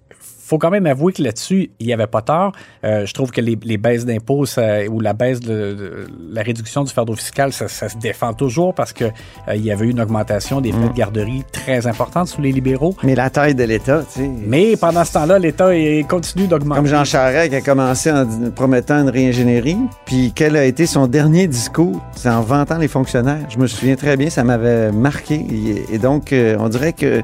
faut 0.48 0.58
quand 0.58 0.70
même 0.70 0.86
avouer 0.86 1.12
que 1.14 1.22
là-dessus, 1.22 1.72
il 1.80 1.88
n'y 1.88 1.94
avait 1.94 2.08
pas 2.08 2.22
tort. 2.22 2.54
Euh, 2.84 3.06
je 3.06 3.14
trouve 3.14 3.32
que 3.32 3.42
les, 3.42 3.58
les 3.64 3.78
baisses 3.78 4.06
d'impôts 4.06 4.46
ou 4.90 5.00
la 5.02 5.14
baisse 5.14 5.40
de, 5.42 5.74
de- 5.74 6.08
la 6.32 6.42
réduction 6.42 6.84
du 6.84 6.94
fardeau 6.94 7.16
fiscal, 7.16 7.52
ça, 7.52 7.68
ça 7.68 7.90
se 7.90 7.98
défend 7.98 8.34
toujours 8.34 8.74
parce 8.74 8.94
que 8.94 9.06
euh, 9.06 9.56
il 9.56 9.64
y 9.66 9.72
avait 9.72 9.86
eu 9.88 9.90
une 9.92 10.00
augmentation 10.00 10.62
des 10.62 10.72
frais 10.72 10.88
de 10.90 10.94
garderie 10.94 11.44
très 11.52 11.86
importante 11.88 12.30
sous 12.30 12.42
les 12.42 12.52
libéraux. 12.52 12.96
Mais 13.04 13.14
la 13.16 13.30
taille 13.30 13.56
de 13.56 13.64
l'État, 13.64 14.04
tu 14.14 14.22
sais. 14.22 14.30
Mais 14.48 14.78
pendant 14.78 15.04
ce 15.04 15.14
temps-là, 15.14 15.38
l'État 15.40 15.70
continue 16.08 16.48
d'augmenter. 16.48 16.80
Comme 16.80 16.88
Jean 16.90 17.04
Charest 17.04 17.50
qui 17.50 17.56
a 17.56 17.62
commencé 17.62 18.12
en 18.12 18.26
promettant 18.56 19.02
une 19.02 19.10
réingénierie, 19.10 19.78
puis 20.06 20.32
quel 20.34 20.56
a 20.56 20.64
été 20.64 20.86
son 20.86 21.08
dernier 21.08 21.48
discours? 21.48 22.02
C'est 22.16 22.30
en 22.30 22.42
vantant 22.42 22.78
les 22.78 22.88
fonctionnaires. 22.88 23.46
Je 23.50 23.58
me 23.58 23.68
souviens 23.68 23.96
très 23.96 24.16
bien, 24.16 24.30
ça 24.30 24.44
m'avait 24.44 24.92
marqué. 24.92 25.46
Et, 25.92 25.98
donc, 25.98 26.32
euh, 26.32 26.56
on 26.60 26.70
dirait 26.70 26.94
que 26.94 27.22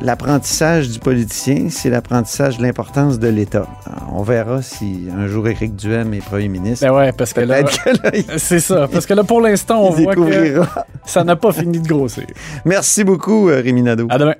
l'apprentissage 0.00 0.88
du 0.88 0.98
politicien, 0.98 1.68
c'est 1.70 1.90
l'apprentissage 1.90 2.58
de 2.58 2.62
l'importance 2.62 3.18
de 3.18 3.28
l'État. 3.28 3.66
On 4.12 4.22
verra 4.22 4.62
si 4.62 5.08
un 5.16 5.26
jour 5.26 5.48
Éric 5.48 5.76
Duhem 5.76 6.14
est 6.14 6.24
premier 6.24 6.48
ministre. 6.48 6.86
Ben 6.86 6.94
ouais, 6.94 7.12
parce 7.12 7.32
que 7.32 7.40
là, 7.40 7.62
c'est 8.36 8.60
ça. 8.60 8.88
Parce 8.88 9.06
que 9.06 9.14
là, 9.14 9.24
pour 9.24 9.40
l'instant, 9.40 9.82
on 9.82 9.90
voit 9.90 10.14
que 10.14 10.60
ça 11.04 11.24
n'a 11.24 11.36
pas 11.36 11.52
fini 11.52 11.78
de 11.80 11.88
grossir. 11.88 12.24
Merci 12.64 13.04
beaucoup, 13.04 13.48
euh, 13.48 13.60
Rémi 13.62 13.82
Nadeau. 13.82 14.06
À 14.10 14.18
demain. 14.18 14.34